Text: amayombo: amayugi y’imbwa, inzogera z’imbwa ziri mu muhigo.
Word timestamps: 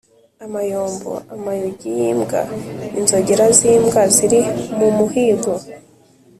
amayombo: 0.45 1.11
amayugi 1.35 1.87
y’imbwa, 1.97 2.41
inzogera 2.99 3.45
z’imbwa 3.57 4.01
ziri 4.15 4.41
mu 4.77 4.87
muhigo. 4.97 5.51